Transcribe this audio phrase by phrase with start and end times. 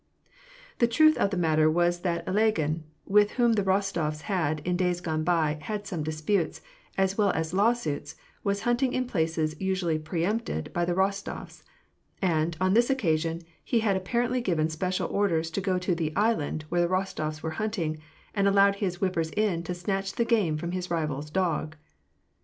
[0.79, 4.75] The truth of the matter was that Ilagin, with whom the Kos tofs had, in
[4.75, 6.59] days gone by, had some disputes,
[6.97, 11.21] as well as law suits, was hunting in places usually pre empted by the Ros
[11.21, 11.61] tofs;
[12.19, 16.65] and, on this occasion, he had apparently given special orders to go to the" island"
[16.69, 17.99] where the Rostofs were hunt ing,
[18.33, 21.77] and allowed his whipper in to snatch the game from his rival's dogs.